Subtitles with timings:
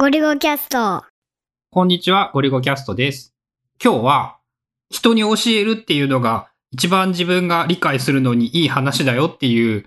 [0.00, 1.02] ゴリゴキャスト。
[1.72, 3.34] こんにちは、ゴリゴキャストです。
[3.82, 4.38] 今日は、
[4.90, 9.86] 人に教えるっていうのが一番自分が理解するのにいい話だよっていう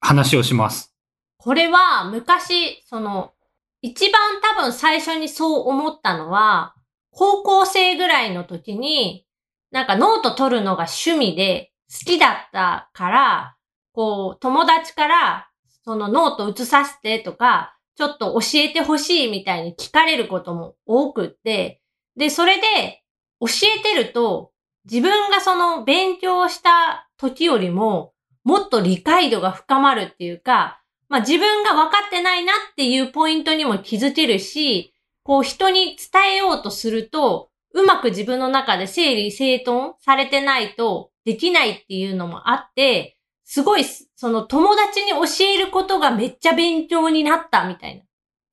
[0.00, 0.92] 話をします。
[1.38, 3.32] これは昔、その、
[3.80, 6.74] 一番多分最初にそう思ったのは、
[7.12, 9.24] 高校生ぐらいの時に、
[9.70, 13.56] なんかノート取るのが趣味で好きだったから、
[13.92, 15.48] こう、友達から、
[15.84, 21.80] そのノート写させてとか、ちょっと教えてほしいみたいに聞かれることも多くって、
[22.16, 23.02] で、それで
[23.40, 23.46] 教
[23.78, 24.52] えてると、
[24.90, 28.12] 自分がその勉強した時よりも、
[28.42, 48.02] もっと理解度が深まるっていうか、まあ自分が分かってないなっていうポイントにも気づけるし、こう人に伝えようとすると、うまく自分の中で整理整頓されてないとできないっていうのもあって、すごい、その友達に教えることがめっちゃ勉強になったみたいな。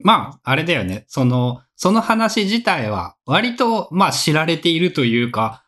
[0.04, 1.06] まあ、あれだよね。
[1.08, 5.64] その、その話自体は割と、まあ知られているというか、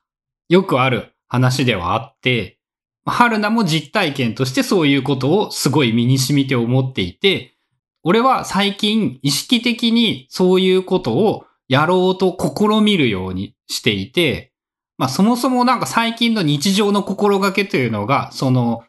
[0.49, 2.59] よくある話ではあって、
[3.05, 7.55] 春菜も実体験としてそういうことをすごい身に染みて思っていて、
[8.03, 14.53] 俺は最近意識的にそういうことをやろうと試みるようにしていて、
[14.97, 18.83] まあそもそもなんか最近の日常の心がけというのが、その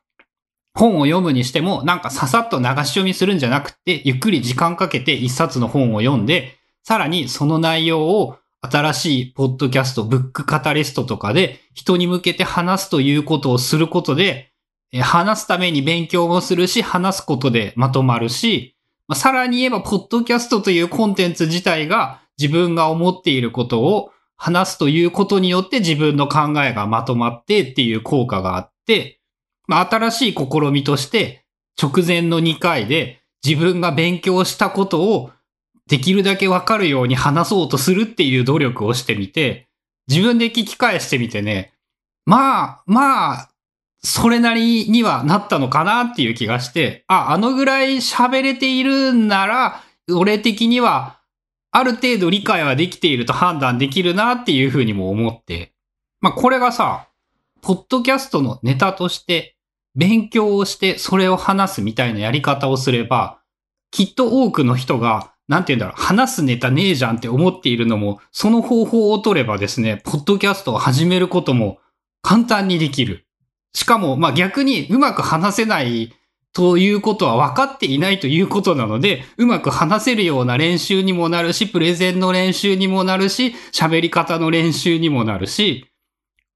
[0.75, 14.50] 本を読むにしてもなんかささっと流し読みするんじゃなくて、ゆっくり時間かけて一冊の本を読んで、さらにその内容を新しいポッドキャスト、ブックカタリストとかで人に向けて話すということをすることで、
[15.00, 18.77] 話すために勉強もするし、話すことでまとまるし、
[19.14, 29.20] さらに言えば、ポッドキャストというコンテンツ自体が自分が思っていることを話すということによって自分の考えがまとまってっていう効果があって、
[29.66, 31.44] まあ、新しい試みとして
[31.80, 35.30] 直前の2回で自分が勉強したことを
[35.86, 39.68] できるだけわかるように話そうとするっていう努力をしてみて、
[40.08, 41.72] 自分で聞き返してみてね、
[42.26, 43.50] まあ、まあ、
[44.02, 49.83] それなりにはなったのかなっていう気がして、あ、あのぐらい喋れているんなら、
[50.14, 51.20] 俺的には、
[51.70, 55.72] ある程度理解はできていると判断できるなっていうふうにも思って。
[56.20, 57.08] まあ、これがさ、
[57.60, 59.53] ポッドキャストのネタとして、
[59.96, 63.40] 勉強をしてそれを話すみたいなやり方をすれば、
[63.90, 71.78] きっと多くの人が、なんて言うんだろう、話すネタねえじゃんって思っているのも、その方法を取ればですね、ポッドキャストを始めることも
[72.22, 73.27] 簡単にできる。
[73.72, 76.12] しかも、まあ逆にうまく話せない
[76.54, 85.86] ということは分かっていないということなので、うまく話せるような練習にもなるし、プレゼンの練習にもなるし、喋り方の練習にもなるし、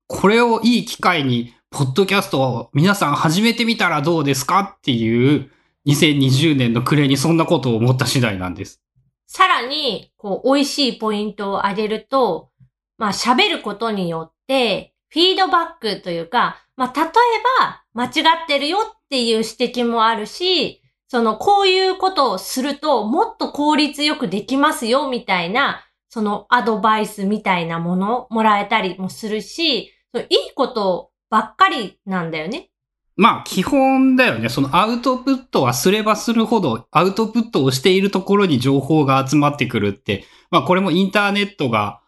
[0.06, 5.50] これをいい機会に、ポッドキャストを皆さん始めてみたらどうですかっていう、
[5.86, 8.82] 2020年の暮れにそんなことを思った次第なんです。
[9.26, 12.50] さらに、こう、美味しいポイントを挙げると、
[12.96, 17.12] まあ、喋ることによって、フィードバックというか、まあ、例え
[17.60, 18.08] ば、間違
[18.44, 32.70] ってるよっていう指摘もあるし、その、こういうことをすると、もっと効率よくできますよ、みたいな、その、アドバイスみたいなものもらえたりもするし、いいことをばっかりなんだよね。
[33.16, 34.48] まあ基本だよね。
[34.48, 42.00] そのアウトプットはすればするほどアウトプットをしているところに情報が集まってくるって、まあこれもインターネットが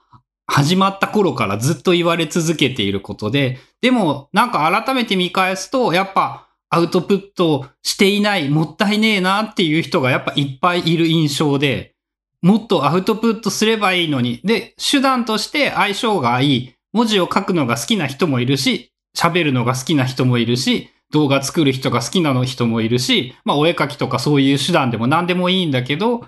[0.47, 11.97] 始まった頃からずっと言われ続けていることで、でもなんか改めて見返すと、やっぱアウトプットしていない、もったいねえなっていう人がやっぱいっぱいいる印象で、
[12.43, 14.41] もっとアウトプットすればいいのに。
[14.45, 16.75] で、手段として相性がいい。
[16.93, 26.27] 文字を書くのが好きな人もいるし、喋るのが好きな人もいるし、動画作る人が好きなの人もいるし、まあお絵描きとかそういう手段でも何でもいいんだけど、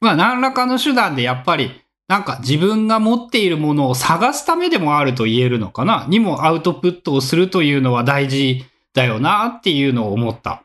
[0.00, 1.70] まあ何らかの手段でやっぱり
[2.08, 6.06] なんか自分が持っているものを探すためでもあると言えるのかな？
[6.08, 10.64] にもアウトプットをするというのは大事だよなっていうのを思った。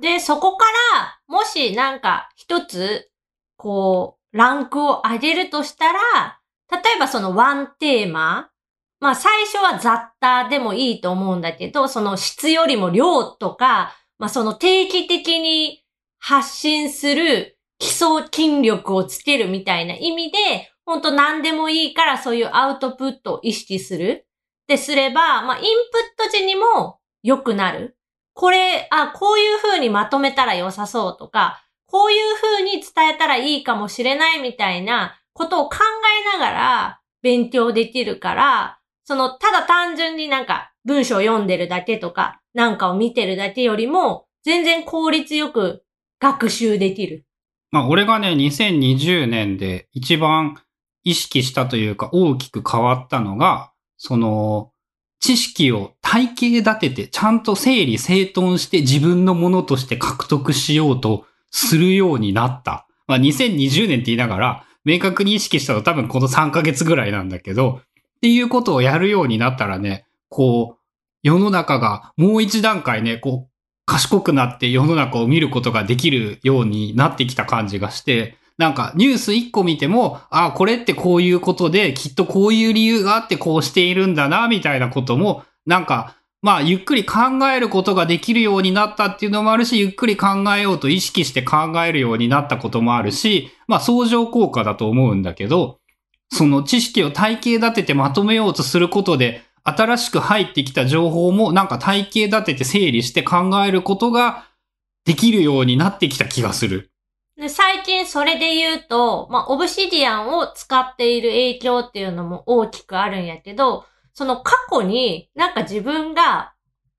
[0.00, 0.64] で、そこか
[0.94, 3.08] ら、もしなんか一つ、
[3.56, 6.00] こう、ランクを上げるとしたら、
[6.70, 8.50] 例えばそのワンテーマ、
[9.02, 15.82] まあ最初は雑多でもいいと思うんだけど、その質よりも量とか、まあその定期的に
[16.20, 20.38] 発信する基礎筋力をつけるみたいな意味で、
[20.86, 24.24] ほんと何でもいいからそういうアウトプットを意識する
[24.62, 25.66] ってすれば、まあインプ
[26.22, 27.96] ット時にも良くなる。
[28.34, 35.78] これ、あ、こういう風にまとめたら良さそうとか、こういう風に伝えたらいいかもしれないみたいなことを考
[36.36, 45.84] えながら勉強できるから、その、ただ単純になんか文章を読んでるだけとか、なんかを見てるだけよりも、全然効率よく
[46.20, 47.24] 学習できる。
[47.70, 50.56] まあ、俺がね、2020年で一番
[51.04, 54.70] 意識したというか大きく変わったのが、その、
[55.20, 62.88] 知識を体系立てて、ちゃんと整理整頓して自分のものとして獲得しようとするようになった。
[63.06, 67.80] まあ、2020年って言いながら、明確に意識したの多分この3ヶ月ぐらいなんだけど、
[68.22, 70.78] っていうことをやるようになったらね、こう、
[71.24, 73.52] 世の中がもう一段階ね、こう、
[73.84, 95.80] 賢くなって世の中を見ることができるようになってきた感じがして、なんかニュース一個見ても、あ、これってこういうことで、きっとこういう理由があってこうしているんだな、みたいなことも、なんか、まあ、ゆっくり考えることができるようになったっていうのもあるし、ゆっくり考えようと意識して考えるようになったこともあるし、まあ、相乗効果だと思うんだけど、
[96.32, 104.46] その知識を体系立ててまとめようとすることで、新しく入ってきた情報もなんか体系立てて整理して考えることが
[105.04, 106.90] できるようになってきた気がする。
[107.48, 116.54] 最近それで言うと、まあ、オブシディアンを使っている影響っていうのも大きくあるんやけど、その過去になんか自分が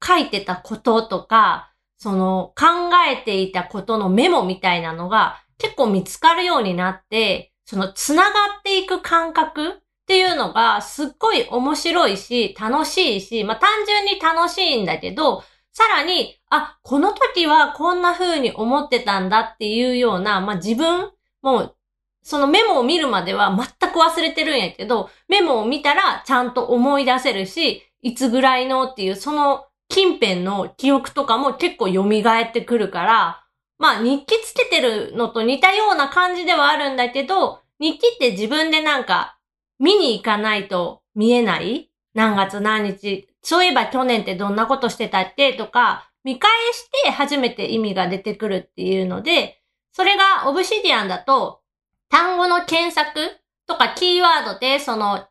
[0.06, 2.66] 書いてたこととか、その考
[3.10, 8.30] えていたことのメモみたいなのが結構見つかるようになって、その繋が
[8.60, 9.74] っていく感覚っ
[10.06, 21.12] ていうのがすっごい面白いし、楽しいし、まあ単純に楽しいんだけど、さらに、あ、この時はこんな風に思ってたんだっていうような、まあ自分、
[21.44, 21.76] も、
[22.24, 33.43] そのメモを見るまでは全く忘れてるんやけど、メモを見たらちゃんと思い出せるし、いつぐらいのっていう、その近辺の記憶とかも結構蘇ってくるから、
[33.84, 39.38] まあ日記つけてるのと似たような感じではあるんだけど、日記って自分でなんか
[39.78, 41.92] 見に行かないと見えない？
[42.14, 43.28] 何月何日？
[43.42, 45.52] そういえば去年ってどんなことしてたっけ？
[45.52, 51.60] とか、見返して初めて意味が出てくるっていうので、それがオブシディアンだと、
[52.08, 53.20] 単語の検索
[53.68, 55.28] とかキーワードでその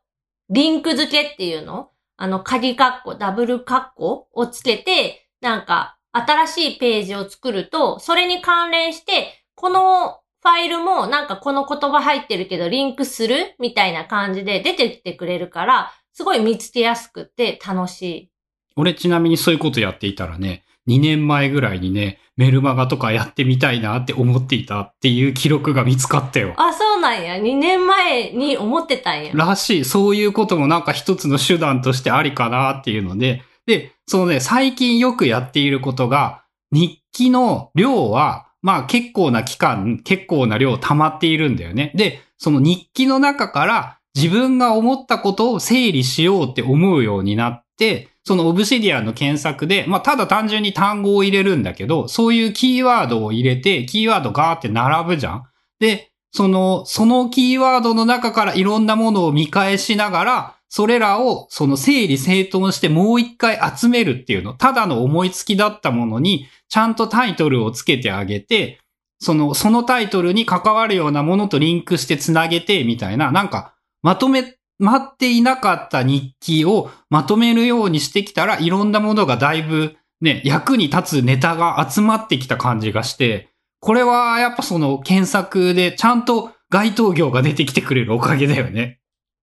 [0.50, 1.88] リンク付けっていうの？
[2.18, 18.30] あの、鍵括弧、ダブル括弧をつけて、なんか、新しいページを作ると、それに関連して、このファイルもなんかこの言葉入ってるけどリンクするみたいな感じで出てきてくれるから、すごい見つけやすくて楽しい。
[18.76, 26.54] 俺ちなみにそういうことやっていたらね、2年前ぐらいにね、メルマガとかやってみたいなって思っていたっていう記録が見つかったよ。
[26.56, 27.36] あ、そうなんや。
[27.36, 29.30] 2年前に思ってたんや。
[29.34, 29.84] らしい。
[29.84, 41.92] そういうこともなんか一つの手段としてありかなっていうので、で、そのね、最近よくやっていることが、日記の量はまあ結構な期間、結構な量溜まっているんだよね。
[41.94, 55.42] で、その日記の中から自分が思ったことを整理しようって思うようになって、そのオブシディアンの検索で、まあただ単純に単語を入れるんだけど、そういうキーワードを入れて、キーワードガーって並ぶじゃん。
[55.80, 64.54] で、その、そのキーワードの中からいろんなものを見返しながら、それらをその整理整頓してもう一回集めるっていうの。
[64.54, 68.80] ただの思いつきだったものにちゃんとタイトルをつけてあげて、
[69.20, 89.00] その、そのタイトルに関わるようなものとリンクしてつなげて、みたいな、なんか、まとめ、待っていなかった日記をまとめるようにしてきたら、いろんなものがだいぶね、役に立つネタが集まってきた感じがして、これはやっぱその検索でちゃんと該当行が出てきてくれるおかげだよね。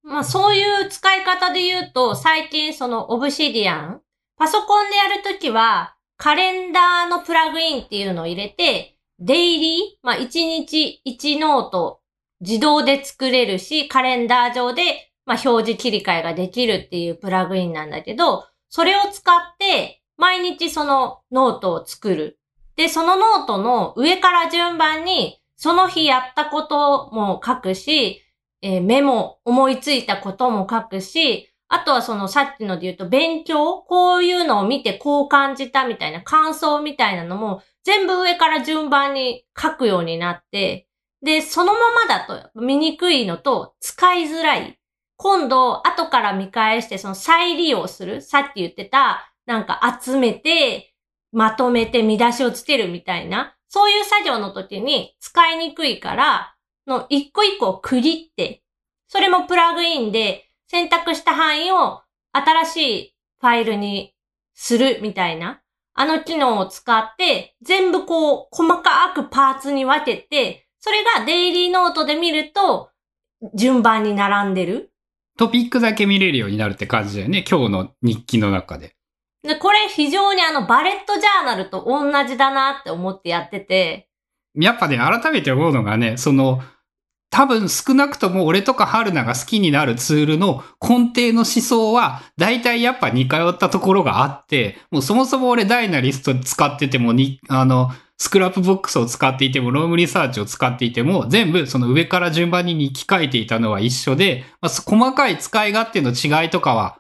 [0.10, 4.02] まあそういう使い方で言うと、最近その Obsidian、
[4.36, 12.02] パソコンでやるときは、カレンダーのプラグインっていうのを入れて、デイリー、まあ、1日1ノート
[12.42, 22.40] 自動で作れるし、カレンダー上で、まあ、表示切り替えができるっていうプラグインなんだけど、それを使って、毎日そのノートを作る。
[22.76, 28.24] で、そのノートの上から順番に、その日やったことも書くし、
[28.62, 40.88] えー、メモ、思いついたことも書くし、あとはそのさっきので言うと勉強こういうのを見てこう感じたみたいな感想みたいなのも全部上から順番に書くようになって、
[41.22, 44.80] で、そのままだと見にくいのと使いづらい。
[45.18, 48.22] 今度、後から見返してその再利用する。
[48.22, 50.94] さっき言ってた、なんか集めて、
[51.32, 56.56] まとめて見出しをつけるみたいな、そういう作業の時に使いにくいから、
[56.90, 58.64] の一個一個区切って、
[59.08, 62.02] それもプラグインで選択した範囲を
[62.34, 64.14] 新しいファイルに
[64.54, 65.62] するみたいな、
[65.94, 72.90] あの機能を使って全部こう細かくパーツに分けて、それがデイリーノートで見ると
[73.56, 74.92] 順番に並んでる。
[75.38, 77.46] トピックだけ見れるようになるって感じだよね。
[77.50, 78.96] 今日の日記の中で。
[79.44, 84.10] で、これ非常にあのバレットジャーナルと同じだなって思ってやってて、
[84.56, 86.62] やっぱね、改めて思うのがね、その、
[87.32, 107.00] 多分少なくとも俺とか春菜が好きになるツールの根底の思想は、大体やっぱ似通ったところがあって、もうそもそも俺 Dynalist 使っててもに、あの、 Scrapbox を使っていても、 Roam Research を使っていても、全部その上から順番に日記書いていたのは一緒で、まあ、細かい使い勝手の違いとかは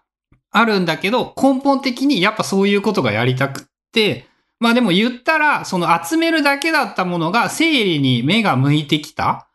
[0.51, 4.27] あるんだけど、根本的にやっぱそういうことがやりたくって、
[4.59, 9.48] まあでも言ったら、その集めるだけだったものが整理に目が向いてきた。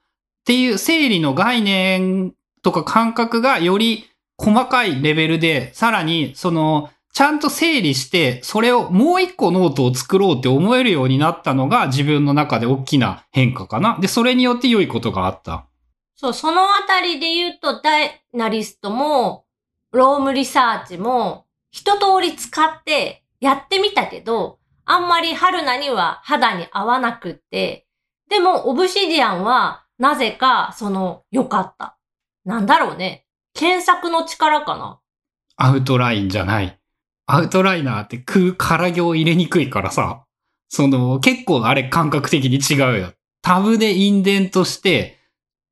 [0.44, 4.04] っていう整理の概念とか感覚がより
[4.36, 13.96] 細かいレベルで、さらにその、ちゃんと整理して、それをもう一個ノートを作ろうって思えるようになったのが自分の中で大きな変化かな。
[14.00, 15.66] で、それによって良いことがあった。
[16.14, 19.46] そう、そのあたりで言うと、ダイナリストも、
[19.92, 27.86] ロームリサーチも、一通り使ってやってみたけど、あんまり春菜には肌に合わなくって、
[28.28, 31.96] でも、オブシディアンは、なぜか、その、良かった。
[32.44, 33.26] なんだろうね。
[33.54, 35.00] 検索の力かな。
[35.56, 36.78] アウトラインじゃない。
[37.26, 40.24] アウトライナーって空、空行入れにくいからさ、
[40.68, 43.12] その、結構あれ感覚的に違うよ。
[43.42, 45.18] タブでインデントして、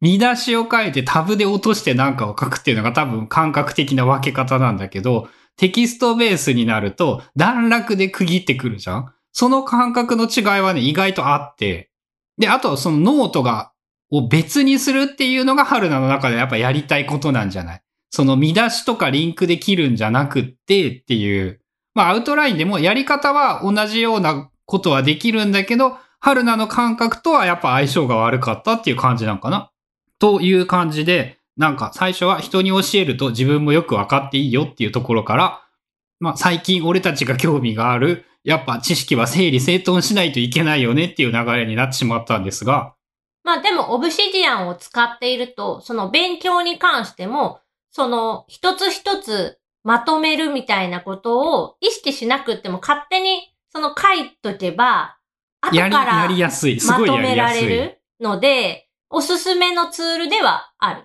[0.01, 11.91] 見出しを書いてタブで落としてなんかを書くっていうのが多分感覚的な分け方なんだけど、テキストベースになると段落で区切ってくるじゃんその感覚の違いはね、意外とあって。
[12.39, 13.72] で、あとはそのノートが、
[14.13, 17.83] を別にするっていうのが春菜の中でやっぱやりたいことなんじゃない？
[18.11, 21.61] その見出しとかリンクで切るんじゃなくってっていう。
[21.95, 29.71] まあアウトラインでもやり方は同じようなことはできるんだけど、春菜の感覚とはやっぱ相性が悪かったっていう感じなんかな？
[30.19, 35.63] という感じで、なんか最初は人に教えると自分もよくわかっていいよっていうところから、
[36.21, 42.95] まあ最近俺たちが興味がある、やっぱ知識は整理整頓しないといけないよねっていう流れになってしまったんですが、
[43.45, 55.19] まあでも、オブシディアンを使っていると、その勉強に関しても、その一つ一つまとめるみたいなことを意識しなくっても勝手にその書いとけば、
[55.61, 56.81] 後からやりやすい。
[56.81, 57.63] すごいまとめやりやすい。
[57.63, 61.05] られるので、おすすめのツールではある。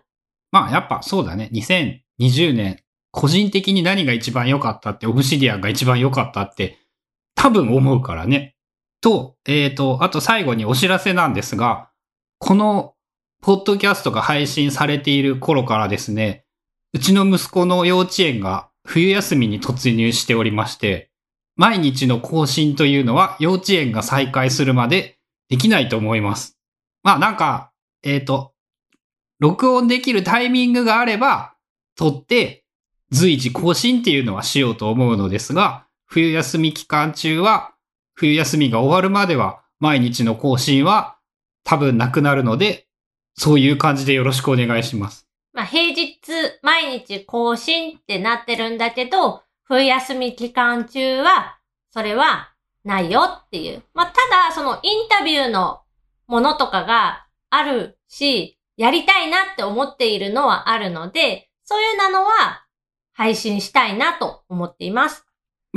[0.52, 1.50] まあやっぱそうだね。
[1.54, 6.78] 2020年、個人的に何が一番良かったって、オブシディアンが一番良かったって、
[7.36, 8.56] 多分思うからね。
[9.02, 11.90] と、えっ、と、あと最後にお知らせなんですが、
[12.40, 12.94] この、
[13.42, 16.46] ポッドキャストが配信されている頃からですね、
[16.94, 21.10] うちの息子の幼稚園が冬休みに突入しておりまして、
[21.56, 25.18] 毎日の更新というのは幼稚園が再開するまで
[25.50, 26.58] できないと思います。
[27.04, 27.72] まあなんか、
[28.04, 28.54] えっ、と、
[29.40, 31.56] 録音できるタイミングがあれば、
[31.96, 32.64] 撮って
[33.12, 37.74] 随時更新っていうのはしようと思うのですが、冬休み期間中は、
[38.14, 41.17] 冬休みが終わるまでは、毎日の更新は
[41.68, 42.88] 多分なくなるので、
[43.36, 45.28] そういう感じでよろしくお願いします。
[45.52, 46.18] まあ平日
[46.62, 51.60] 毎日更新ってなってるんだけど、冬休み期間中は、
[51.92, 52.54] それは
[52.86, 53.84] ないよっていう。
[53.94, 54.14] まあた
[54.50, 55.82] だ、そのインタビューの
[56.28, 62.66] ものとかがあるし、やりたいなって思っているのはあるので、そういうなのは
[63.12, 65.27] 配信したいなと思っています。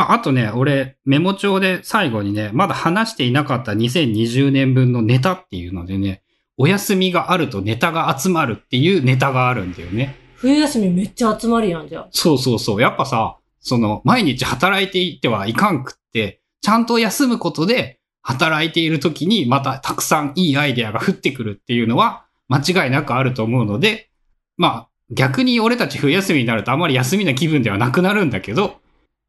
[0.01, 6.23] まあ、あとね、俺、メモ帳で最後にね、まだ話していなかった2020年分のネタっていうのでね、
[6.57, 10.17] お休みがあるとネタが集まるっていうネタがあるんだよね。
[10.37, 12.09] 冬休みめっちゃ集まるやんじゃん。
[12.13, 12.81] そうそうそう。
[12.81, 24.09] やっぱさ、その、毎日働いていってはいかんくって、ちゃんと休むことで、働いている時にまたたくさんいいアイデアが降ってくるっていうのは、間違いなくあると思うので、
[24.57, 28.80] まあ、逆に俺たち冬休みになるとあまり休みな気分ではなくなるんだけど、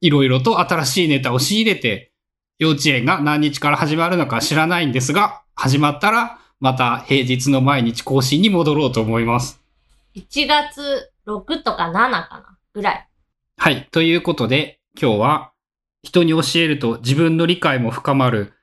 [0.02, 2.12] いろいろと新しいネタを仕入れて、
[2.58, 9.62] 幼稚園が何日から始まるのか知らないんですが、始まったら、また平日の毎日更新に戻ろうと思います。
[10.16, 13.08] 1月6とか7かなぐらい。
[13.58, 13.88] はい。
[13.92, 15.52] ということで、今日は、
[16.04, 18.54] 人に教えると自分の理解も深まる、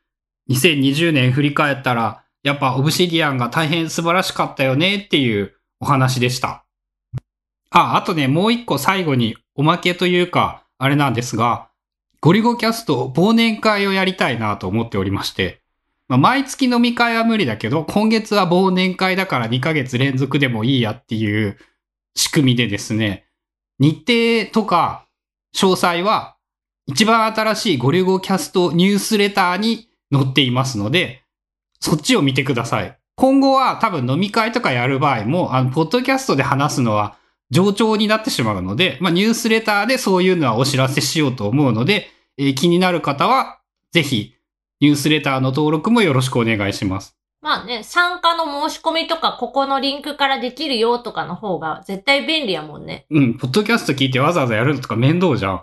[0.51, 6.65] 2020年振り返ったら、やっぱオブシディアンが大変素晴らしかったよねっていうお話でした。
[7.71, 11.69] あ、あとね、もう一個最後におまけというか、あれなんですが、
[12.21, 15.61] ゴリゴキャスト忘年会をやりたいなと思っておりまして、
[16.09, 21.59] まあ、毎月飲み会は無理だけど、今月は忘年会だから2ヶ月連続でもいいやっていう
[22.17, 23.27] 仕組みでですね、
[23.79, 24.05] 日
[24.45, 25.07] 程とか
[25.55, 26.37] 詳細は
[26.87, 31.23] 一番新しいゴリゴキャストニュースレターに載っていますので、
[31.81, 32.99] そっちを見てください。
[33.15, 37.17] 今後は多分飲み会とかやる場合も、あの、ポッドキャストで話すのは
[37.51, 43.59] 冗長になってしまうので、まあ、ニュースレターでそういうのはお知らせしようと思うので、えー気になる方は、
[43.93, 44.35] ぜひ、
[44.81, 47.17] ニュースレターの登録もよろしくお願いします。
[47.41, 53.07] まあね、参加の申し込みとか、ここのリンクからできるよとかの方が絶対便利やもんね。
[53.11, 55.63] うん、ポッドキャスト聞いてわざわざやるのとか面倒じゃん。